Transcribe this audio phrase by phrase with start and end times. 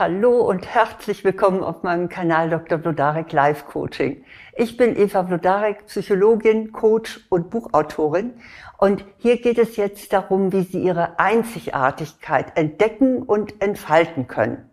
[0.00, 2.78] Hallo und herzlich willkommen auf meinem Kanal Dr.
[2.78, 4.24] Blodarek Live Coaching.
[4.56, 8.32] Ich bin Eva Blodarek, Psychologin, Coach und Buchautorin.
[8.78, 14.70] Und hier geht es jetzt darum, wie Sie Ihre Einzigartigkeit entdecken und entfalten können.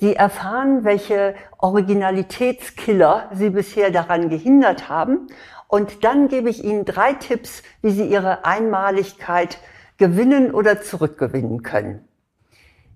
[0.00, 5.28] Sie erfahren, welche Originalitätskiller Sie bisher daran gehindert haben.
[5.68, 9.58] Und dann gebe ich Ihnen drei Tipps, wie Sie Ihre Einmaligkeit
[9.98, 12.08] gewinnen oder zurückgewinnen können.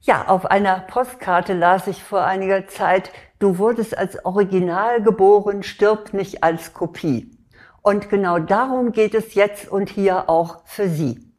[0.00, 3.10] Ja, auf einer Postkarte las ich vor einiger Zeit,
[3.40, 7.36] du wurdest als Original geboren, stirb nicht als Kopie.
[7.82, 11.32] Und genau darum geht es jetzt und hier auch für Sie.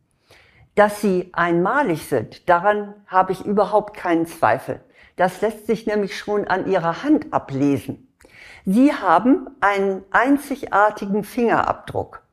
[0.75, 4.81] Dass Sie einmalig sind, daran habe ich überhaupt keinen Zweifel.
[5.15, 8.13] Das lässt sich nämlich schon an Ihrer Hand ablesen.
[8.65, 12.23] Sie haben einen einzigartigen Fingerabdruck.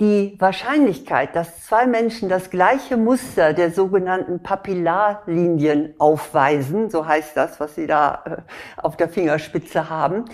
[0.00, 7.58] Die Wahrscheinlichkeit, dass zwei Menschen das gleiche Muster der sogenannten Papillarlinien aufweisen, so heißt das,
[7.58, 8.36] was sie da äh,
[8.80, 10.26] auf der Fingerspitze haben,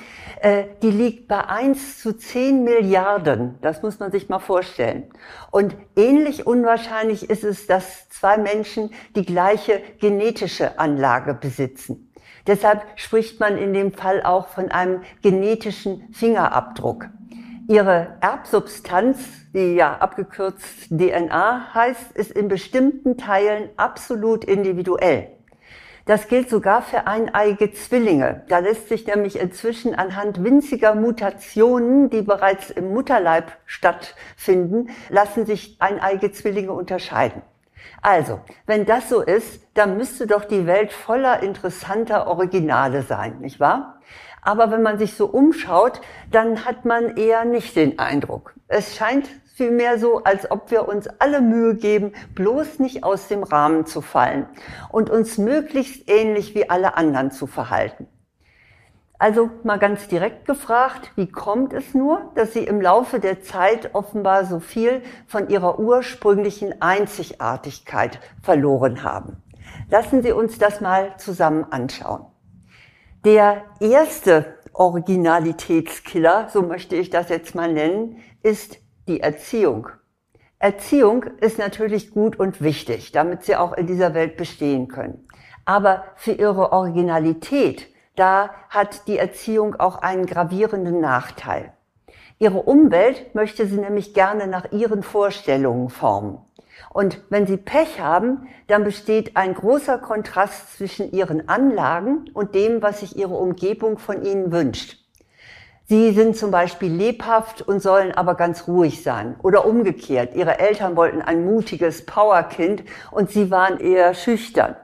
[0.42, 3.58] äh, die liegt bei 1 zu 10 Milliarden.
[3.62, 5.04] Das muss man sich mal vorstellen.
[5.50, 12.12] Und ähnlich unwahrscheinlich ist es, dass zwei Menschen die gleiche genetische Anlage besitzen.
[12.46, 17.08] Deshalb spricht man in dem Fall auch von einem genetischen Fingerabdruck.
[17.66, 19.18] Ihre Erbsubstanz,
[19.54, 25.28] die ja abgekürzt DNA heißt, ist in bestimmten Teilen absolut individuell.
[26.04, 28.44] Das gilt sogar für eineige Zwillinge.
[28.48, 35.76] Da lässt sich nämlich inzwischen anhand winziger Mutationen, die bereits im Mutterleib stattfinden, lassen sich
[35.80, 37.40] eineige Zwillinge unterscheiden.
[38.02, 43.60] Also, wenn das so ist, dann müsste doch die Welt voller interessanter Originale sein, nicht
[43.60, 44.00] wahr?
[44.44, 46.00] Aber wenn man sich so umschaut,
[46.30, 48.54] dann hat man eher nicht den Eindruck.
[48.68, 53.42] Es scheint vielmehr so, als ob wir uns alle Mühe geben, bloß nicht aus dem
[53.42, 54.46] Rahmen zu fallen
[54.90, 58.06] und uns möglichst ähnlich wie alle anderen zu verhalten.
[59.18, 63.94] Also mal ganz direkt gefragt, wie kommt es nur, dass Sie im Laufe der Zeit
[63.94, 69.42] offenbar so viel von Ihrer ursprünglichen Einzigartigkeit verloren haben?
[69.88, 72.26] Lassen Sie uns das mal zusammen anschauen.
[73.24, 78.76] Der erste Originalitätskiller, so möchte ich das jetzt mal nennen, ist
[79.08, 79.88] die Erziehung.
[80.58, 85.26] Erziehung ist natürlich gut und wichtig, damit Sie auch in dieser Welt bestehen können.
[85.64, 91.72] Aber für Ihre Originalität, da hat die Erziehung auch einen gravierenden Nachteil.
[92.38, 96.40] Ihre Umwelt möchte sie nämlich gerne nach ihren Vorstellungen formen.
[96.90, 102.82] Und wenn Sie Pech haben, dann besteht ein großer Kontrast zwischen Ihren Anlagen und dem,
[102.82, 104.98] was sich Ihre Umgebung von Ihnen wünscht.
[105.86, 109.36] Sie sind zum Beispiel lebhaft und sollen aber ganz ruhig sein.
[109.42, 110.34] Oder umgekehrt.
[110.34, 114.76] Ihre Eltern wollten ein mutiges Powerkind und Sie waren eher schüchtern.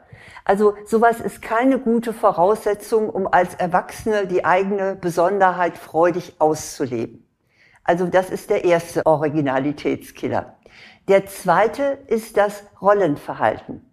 [0.45, 7.27] Also sowas ist keine gute Voraussetzung, um als Erwachsene die eigene Besonderheit freudig auszuleben.
[7.85, 10.57] Also das ist der erste Originalitätskiller.
[11.11, 13.85] Der zweite ist das Rollenverhalten.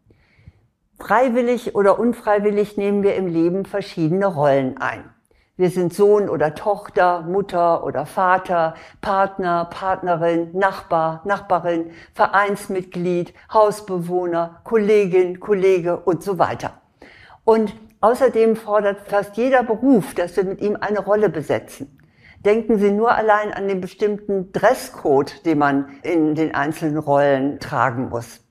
[0.99, 5.03] Freiwillig oder unfreiwillig nehmen wir im Leben verschiedene Rollen ein.
[5.55, 15.39] Wir sind Sohn oder Tochter, Mutter oder Vater, Partner, Partnerin, Nachbar, Nachbarin, Vereinsmitglied, Hausbewohner, Kollegin,
[15.39, 16.73] Kollege und so weiter.
[17.43, 21.97] Und außerdem fordert fast jeder Beruf, dass wir mit ihm eine Rolle besetzen
[22.45, 28.09] denken Sie nur allein an den bestimmten Dresscode, den man in den einzelnen Rollen tragen
[28.09, 28.41] muss.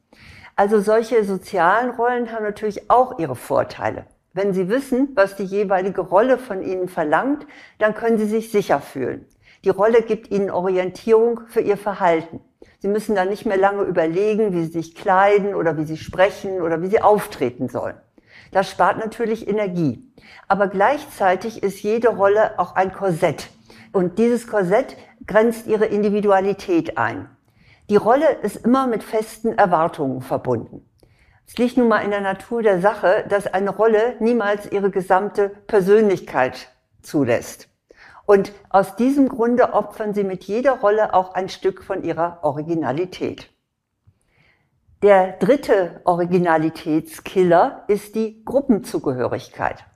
[0.54, 4.06] Also solche sozialen Rollen haben natürlich auch ihre Vorteile.
[4.32, 7.46] Wenn Sie wissen, was die jeweilige Rolle von Ihnen verlangt,
[7.78, 9.26] dann können Sie sich sicher fühlen.
[9.64, 12.40] Die Rolle gibt Ihnen Orientierung für Ihr Verhalten.
[12.78, 16.60] Sie müssen dann nicht mehr lange überlegen, wie Sie sich kleiden oder wie Sie sprechen
[16.60, 17.96] oder wie Sie auftreten sollen.
[18.52, 20.06] Das spart natürlich Energie.
[20.48, 23.48] Aber gleichzeitig ist jede Rolle auch ein Korsett,
[23.96, 24.94] und dieses Korsett
[25.26, 27.30] grenzt ihre Individualität ein.
[27.88, 30.86] Die Rolle ist immer mit festen Erwartungen verbunden.
[31.46, 35.48] Es liegt nun mal in der Natur der Sache, dass eine Rolle niemals ihre gesamte
[35.48, 36.68] Persönlichkeit
[37.00, 37.70] zulässt.
[38.26, 43.50] Und aus diesem Grunde opfern sie mit jeder Rolle auch ein Stück von ihrer Originalität.
[45.02, 49.86] Der dritte Originalitätskiller ist die Gruppenzugehörigkeit.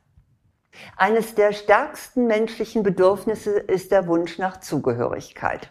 [0.96, 5.70] Eines der stärksten menschlichen Bedürfnisse ist der Wunsch nach Zugehörigkeit.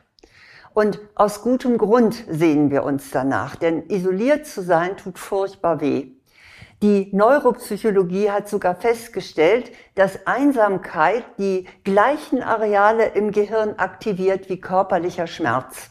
[0.73, 6.11] Und aus gutem Grund sehen wir uns danach, denn isoliert zu sein tut furchtbar weh.
[6.81, 15.27] Die Neuropsychologie hat sogar festgestellt, dass Einsamkeit die gleichen Areale im Gehirn aktiviert wie körperlicher
[15.27, 15.89] Schmerz.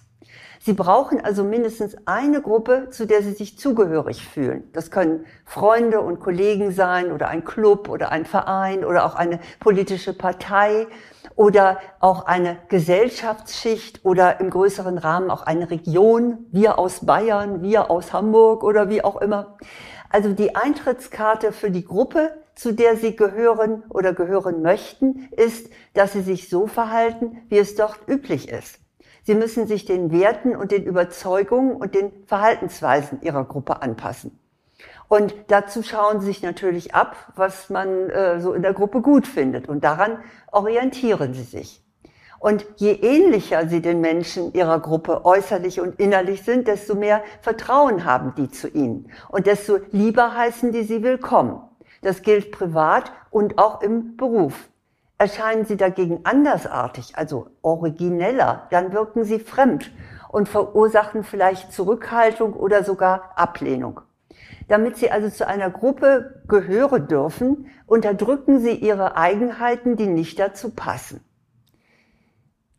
[0.60, 4.64] Sie brauchen also mindestens eine Gruppe, zu der Sie sich zugehörig fühlen.
[4.72, 9.38] Das können Freunde und Kollegen sein oder ein Club oder ein Verein oder auch eine
[9.60, 10.87] politische Partei
[11.37, 17.90] oder auch eine Gesellschaftsschicht oder im größeren Rahmen auch eine Region, wir aus Bayern, wir
[17.90, 19.56] aus Hamburg oder wie auch immer.
[20.10, 26.12] Also die Eintrittskarte für die Gruppe, zu der Sie gehören oder gehören möchten, ist, dass
[26.12, 28.81] Sie sich so verhalten, wie es dort üblich ist.
[29.28, 34.38] Sie müssen sich den Werten und den Überzeugungen und den Verhaltensweisen Ihrer Gruppe anpassen.
[35.06, 39.26] Und dazu schauen Sie sich natürlich ab, was man äh, so in der Gruppe gut
[39.26, 39.69] findet.
[39.69, 40.20] Und daran
[40.50, 41.84] orientieren Sie sich.
[42.38, 48.06] Und je ähnlicher Sie den Menschen Ihrer Gruppe äußerlich und innerlich sind, desto mehr Vertrauen
[48.06, 49.12] haben die zu Ihnen.
[49.28, 51.60] Und desto lieber heißen die Sie willkommen.
[52.00, 54.70] Das gilt privat und auch im Beruf.
[55.20, 59.91] Erscheinen Sie dagegen andersartig, also origineller, dann wirken Sie fremd
[60.29, 64.00] und verursachen vielleicht Zurückhaltung oder sogar Ablehnung.
[64.69, 70.70] Damit Sie also zu einer Gruppe gehören dürfen, unterdrücken Sie Ihre Eigenheiten, die nicht dazu
[70.70, 71.25] passen.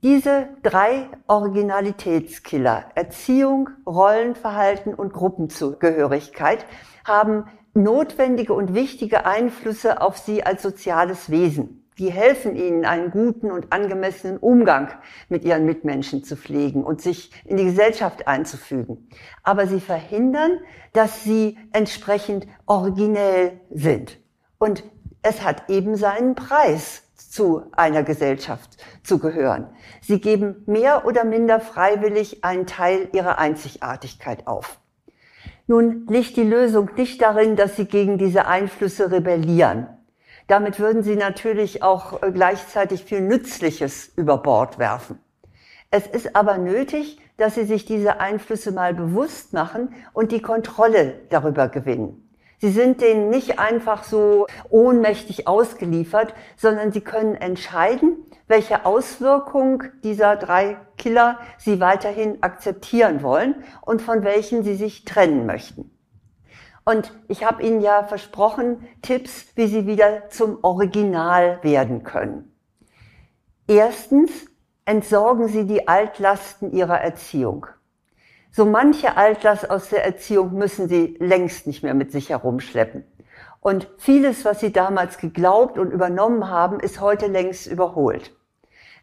[0.01, 6.65] Diese drei Originalitätskiller, Erziehung, Rollenverhalten und Gruppenzugehörigkeit,
[7.03, 11.78] haben notwendige und wichtige Einflüsse auf Sie als soziales Wesen.
[11.99, 14.89] Die helfen ihnen, einen guten und angemessenen Umgang
[15.27, 19.09] mit ihren Mitmenschen zu pflegen und sich in die Gesellschaft einzufügen.
[19.43, 20.59] Aber sie verhindern,
[20.93, 24.17] dass sie entsprechend originell sind.
[24.57, 24.83] Und
[25.21, 29.67] es hat eben seinen Preis, zu einer Gesellschaft zu gehören.
[30.01, 34.79] Sie geben mehr oder minder freiwillig einen Teil ihrer Einzigartigkeit auf.
[35.67, 39.98] Nun liegt die Lösung nicht darin, dass sie gegen diese Einflüsse rebellieren.
[40.49, 45.19] Damit würden sie natürlich auch äh, gleichzeitig viel Nützliches über Bord werfen.
[45.91, 51.19] Es ist aber nötig, dass sie sich diese Einflüsse mal bewusst machen und die Kontrolle
[51.29, 52.27] darüber gewinnen.
[52.57, 58.17] Sie sind denen nicht einfach so ohnmächtig ausgeliefert, sondern sie können entscheiden,
[58.47, 65.45] welche Auswirkung dieser drei Killer sie weiterhin akzeptieren wollen und von welchen sie sich trennen
[65.45, 65.91] möchten.
[66.89, 72.51] Und ich habe Ihnen ja versprochen, Tipps, wie Sie wieder zum Original werden können.
[73.67, 74.31] Erstens,
[74.85, 77.67] entsorgen Sie die Altlasten Ihrer Erziehung.
[78.49, 83.03] So manche Altlast aus der Erziehung müssen Sie längst nicht mehr mit sich herumschleppen.
[83.59, 88.35] Und vieles, was Sie damals geglaubt und übernommen haben, ist heute längst überholt.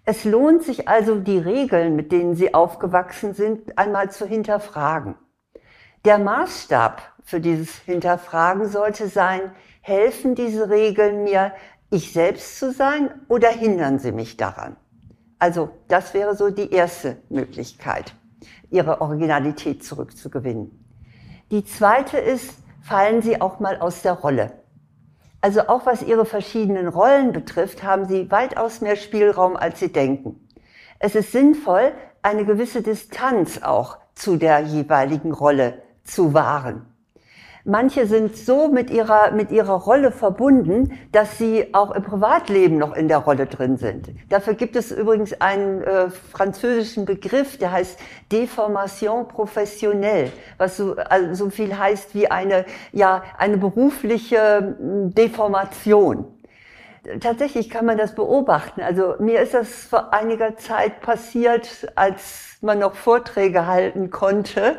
[0.05, 5.15] Es lohnt sich also, die Regeln, mit denen Sie aufgewachsen sind, einmal zu hinterfragen.
[6.05, 9.51] Der Maßstab für dieses Hinterfragen sollte sein,
[9.81, 11.53] helfen diese Regeln mir,
[11.91, 14.77] ich selbst zu sein oder hindern sie mich daran?
[15.39, 18.15] Also das wäre so die erste Möglichkeit,
[18.71, 20.71] ihre Originalität zurückzugewinnen.
[21.51, 24.53] Die zweite ist, fallen Sie auch mal aus der Rolle.
[25.41, 30.49] Also auch was Ihre verschiedenen Rollen betrifft, haben Sie weitaus mehr Spielraum, als Sie denken.
[30.99, 31.93] Es ist sinnvoll,
[32.23, 36.87] eine gewisse Distanz auch zu der jeweiligen Rolle zu wahren.
[37.69, 42.95] Manche sind so mit ihrer, mit ihrer Rolle verbunden, dass sie auch im Privatleben noch
[42.95, 44.09] in der Rolle drin sind.
[44.29, 47.99] Dafür gibt es übrigens einen äh, französischen Begriff, der heißt
[48.31, 56.27] Deformation professionnelle, was so, also so viel heißt wie eine, ja, eine berufliche hm, Deformation
[57.21, 58.81] tatsächlich kann man das beobachten.
[58.81, 64.77] Also mir ist das vor einiger Zeit passiert, als man noch Vorträge halten konnte.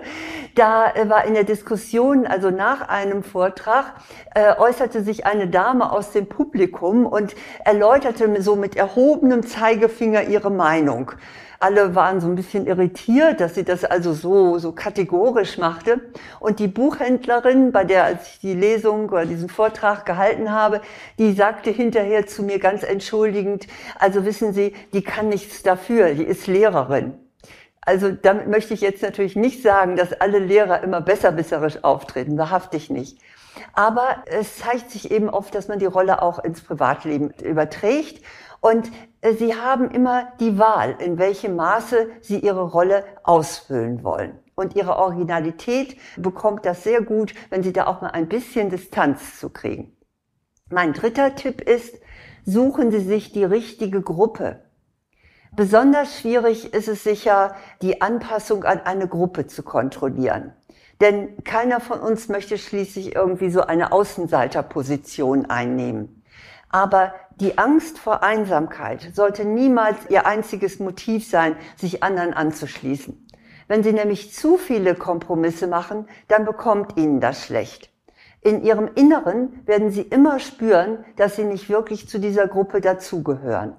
[0.54, 3.96] Da äh, war in der Diskussion, also nach einem Vortrag,
[4.36, 10.52] äh, äußerte sich eine Dame aus dem Publikum und erläuterte so mit erhobenem Zeigefinger ihre
[10.52, 11.14] Meinung.
[11.60, 16.02] Alle waren so ein bisschen irritiert, dass sie das also so, so kategorisch machte.
[16.40, 20.82] Und die Buchhändlerin, bei der als ich die Lesung oder diesen Vortrag gehalten habe,
[21.18, 23.66] die sagte hinterher zu mir ganz entschuldigend,
[23.98, 27.27] also wissen Sie, die kann nichts dafür, die ist Lehrerin.
[27.88, 32.90] Also damit möchte ich jetzt natürlich nicht sagen, dass alle Lehrer immer besserwisserisch auftreten, wahrhaftig
[32.90, 33.22] nicht.
[33.72, 38.26] Aber es zeigt sich eben oft, dass man die Rolle auch ins Privatleben überträgt.
[38.60, 38.92] Und
[39.22, 44.38] äh, sie haben immer die Wahl, in welchem Maße sie ihre Rolle ausfüllen wollen.
[44.56, 49.40] Und ihre Originalität bekommt das sehr gut, wenn sie da auch mal ein bisschen Distanz
[49.40, 49.96] zu kriegen.
[50.70, 51.96] Mein dritter Tipp ist,
[52.44, 54.67] suchen Sie sich die richtige Gruppe.
[55.56, 60.54] Besonders schwierig ist es sicher, die Anpassung an eine Gruppe zu kontrollieren.
[61.00, 66.24] Denn keiner von uns möchte schließlich irgendwie so eine Außenseiterposition einnehmen.
[66.70, 73.28] Aber die Angst vor Einsamkeit sollte niemals ihr einziges Motiv sein, sich anderen anzuschließen.
[73.68, 77.92] Wenn Sie nämlich zu viele Kompromisse machen, dann bekommt Ihnen das schlecht.
[78.42, 83.76] In Ihrem Inneren werden Sie immer spüren, dass Sie nicht wirklich zu dieser Gruppe dazugehören.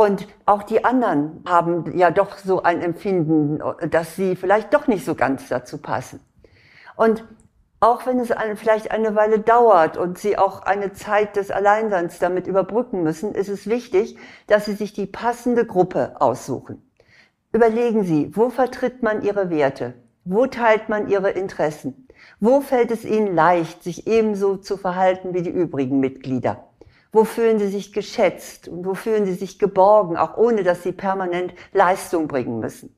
[0.00, 5.04] Und auch die anderen haben ja doch so ein Empfinden, dass sie vielleicht doch nicht
[5.04, 6.20] so ganz dazu passen.
[6.96, 7.22] Und
[7.80, 12.46] auch wenn es vielleicht eine Weile dauert und Sie auch eine Zeit des Alleinseins damit
[12.46, 14.16] überbrücken müssen, ist es wichtig,
[14.46, 16.90] dass Sie sich die passende Gruppe aussuchen.
[17.52, 19.92] Überlegen Sie, wo vertritt man Ihre Werte?
[20.24, 22.08] Wo teilt man Ihre Interessen?
[22.38, 26.69] Wo fällt es Ihnen leicht, sich ebenso zu verhalten wie die übrigen Mitglieder?
[27.12, 30.92] Wo fühlen Sie sich geschätzt und wo fühlen Sie sich geborgen, auch ohne dass Sie
[30.92, 32.94] permanent Leistung bringen müssen?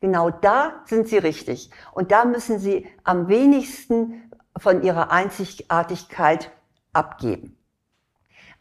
[0.00, 1.70] Genau da sind sie richtig.
[1.92, 6.50] Und da müssen sie am wenigsten von ihrer Einzigartigkeit
[6.92, 7.56] abgeben.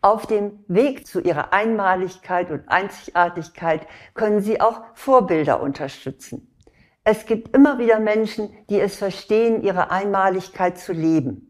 [0.02, 6.56] Auf dem Weg zu ihrer Einmaligkeit und Einzigartigkeit können Sie auch Vorbilder unterstützen.
[7.04, 11.49] Es gibt immer wieder Menschen, die es verstehen, ihre Einmaligkeit zu leben.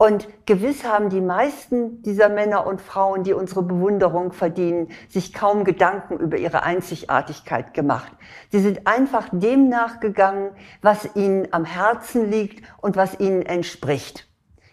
[0.00, 5.62] Und gewiss haben die meisten dieser Männer und Frauen, die unsere Bewunderung verdienen, sich kaum
[5.62, 8.10] Gedanken über ihre Einzigartigkeit gemacht.
[8.50, 14.26] Sie sind einfach dem nachgegangen, was ihnen am Herzen liegt und was ihnen entspricht.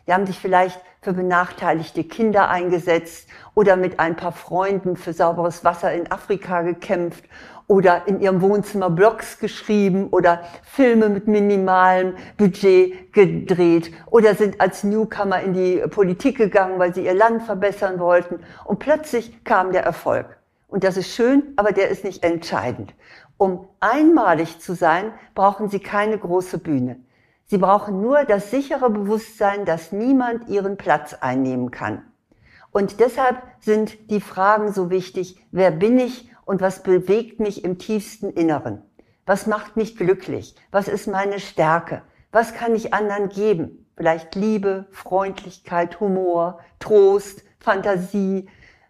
[0.07, 5.63] Die haben sich vielleicht für benachteiligte Kinder eingesetzt oder mit ein paar Freunden für sauberes
[5.63, 7.23] Wasser in Afrika gekämpft
[7.65, 14.83] oder in ihrem Wohnzimmer Blogs geschrieben oder Filme mit minimalem Budget gedreht oder sind als
[14.83, 18.41] Newcomer in die Politik gegangen, weil sie ihr Land verbessern wollten.
[18.65, 20.25] Und plötzlich kam der Erfolg.
[20.67, 22.93] Und das ist schön, aber der ist nicht entscheidend.
[23.37, 26.97] Um einmalig zu sein, brauchen Sie keine große Bühne.
[27.49, 32.03] Sie brauchen nur das sichere Bewusstsein, dass niemand Ihren Platz einnehmen kann.
[32.71, 37.77] Und deshalb sind die Fragen so wichtig, wer bin ich und was bewegt mich im
[37.77, 38.81] tiefsten Inneren?
[39.25, 40.55] Was macht mich glücklich?
[40.71, 42.01] Was ist meine Stärke?
[42.31, 43.85] Was kann ich anderen geben?
[43.95, 48.47] Vielleicht Liebe, Freundlichkeit, Humor, Trost, Fantasie,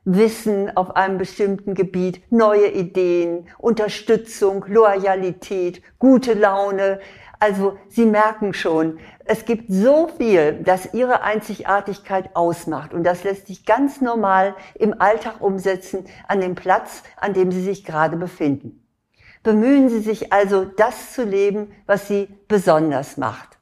[0.09, 7.01] Wissen auf einem bestimmten Gebiet, neue Ideen, Unterstützung, Loyalität, gute Laune.
[7.39, 12.93] Also Sie merken schon, es gibt so viel, das Ihre Einzigartigkeit ausmacht.
[12.93, 17.61] Und das lässt sich ganz normal im Alltag umsetzen an dem Platz, an dem Sie
[17.61, 18.83] sich gerade befinden.
[19.43, 23.57] Bemühen Sie sich also, das zu leben, was Sie besonders macht.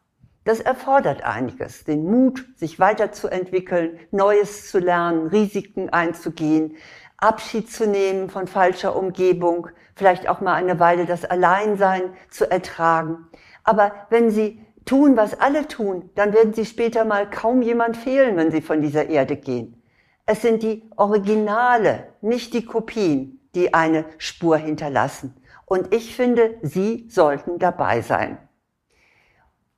[0.46, 6.78] Das erfordert einiges, den Mut, sich weiterzuentwickeln, Neues zu lernen, Risiken einzugehen,
[7.18, 13.28] Abschied zu nehmen von falscher Umgebung, vielleicht auch mal eine Weile das Alleinsein zu ertragen.
[13.66, 18.38] Aber wenn Sie tun, was alle tun, dann werden Sie später mal kaum jemand fehlen,
[18.38, 19.82] wenn Sie von dieser Erde gehen.
[20.26, 25.36] Es sind die Originale, nicht die Kopien, die eine Spur hinterlassen.
[25.66, 28.38] Und ich finde, Sie sollten dabei sein.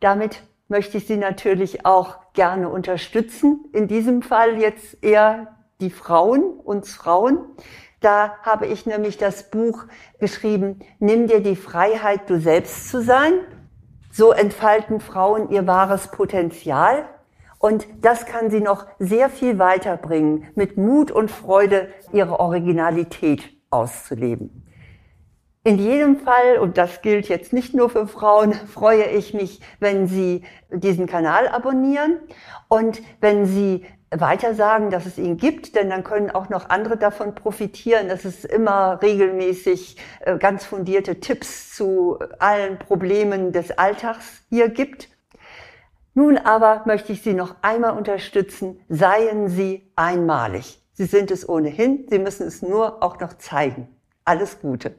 [0.01, 3.65] Damit möchte ich Sie natürlich auch gerne unterstützen.
[3.73, 7.39] In diesem Fall jetzt eher die Frauen, uns Frauen.
[8.01, 9.85] Da habe ich nämlich das Buch
[10.19, 13.33] geschrieben, Nimm dir die Freiheit, du selbst zu sein.
[14.17, 17.05] So entfalten Frauen ihr wahres Potenzial.
[17.59, 24.65] Und das kann sie noch sehr viel weiterbringen, mit Mut und Freude ihre Originalität auszuleben.
[25.63, 30.07] In jedem Fall, und das gilt jetzt nicht nur für Frauen, freue ich mich, wenn
[30.07, 32.17] Sie diesen Kanal abonnieren
[32.69, 36.97] und wenn Sie weiter sagen, dass es ihn gibt, denn dann können auch noch andere
[36.97, 44.43] davon profitieren, dass es immer regelmäßig äh, ganz fundierte Tipps zu allen Problemen des Alltags
[44.49, 45.09] hier gibt.
[46.13, 50.81] Nun aber möchte ich Sie noch einmal unterstützen, seien Sie einmalig.
[50.93, 53.87] Sie sind es ohnehin, Sie müssen es nur auch noch zeigen.
[54.25, 54.95] Alles Gute.